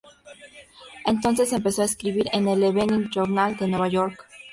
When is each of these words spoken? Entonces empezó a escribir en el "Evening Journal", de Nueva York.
Entonces 1.05 1.53
empezó 1.53 1.83
a 1.83 1.85
escribir 1.85 2.27
en 2.33 2.47
el 2.47 2.63
"Evening 2.63 3.11
Journal", 3.13 3.55
de 3.55 3.67
Nueva 3.67 3.87
York. 3.87 4.27